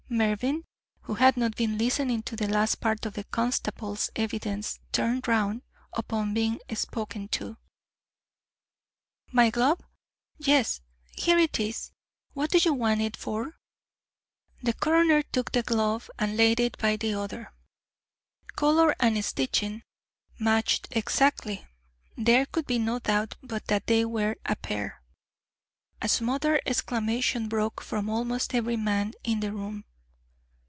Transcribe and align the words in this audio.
Mervyn, 0.13 0.65
who 1.03 1.13
had 1.13 1.37
not 1.37 1.55
been 1.55 1.77
listening 1.77 2.21
to 2.23 2.35
the 2.35 2.49
last 2.49 2.81
part 2.81 3.05
of 3.05 3.13
the 3.13 3.23
constable's 3.23 4.09
evidence, 4.13 4.77
turned 4.91 5.25
round 5.25 5.61
upon 5.93 6.33
being 6.33 6.59
spoken 6.75 7.29
to. 7.29 7.55
"My 9.31 9.49
glove, 9.49 9.79
yes, 10.37 10.81
here 11.15 11.37
it 11.37 11.61
is. 11.61 11.93
What 12.33 12.51
do 12.51 12.57
you 12.57 12.73
want 12.73 12.99
it 12.99 13.15
for?" 13.15 13.57
The 14.61 14.73
coroner 14.73 15.21
took 15.23 15.53
the 15.53 15.63
glove 15.63 16.09
and 16.19 16.35
laid 16.35 16.59
it 16.59 16.77
by 16.77 16.97
the 16.97 17.13
other. 17.13 17.53
Colour 18.57 18.93
and 18.99 19.23
stitching 19.23 19.81
matched 20.37 20.89
exactly; 20.91 21.65
there 22.17 22.45
could 22.45 22.67
be 22.67 22.79
no 22.79 22.99
doubt 22.99 23.37
but 23.41 23.67
that 23.67 23.87
they 23.87 24.03
were 24.03 24.35
a 24.45 24.57
pair. 24.57 25.03
A 26.01 26.09
smothered 26.09 26.59
exclamation 26.65 27.47
broke 27.47 27.79
from 27.79 28.09
almost 28.09 28.53
every 28.53 28.75
man 28.75 29.13
in 29.23 29.39
the 29.39 29.53
room. 29.53 29.85